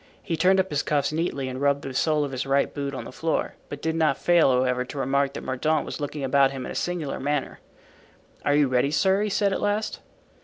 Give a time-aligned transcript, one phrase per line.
[0.23, 3.03] He turned up his cuffs neatly and rubbed the sole of his right boot on
[3.03, 6.65] the floor, but did not fail, however, to remark that Mordaunt was looking about him
[6.65, 7.59] in a singular manner.
[8.43, 9.99] "Are you ready, sir?" he said at last.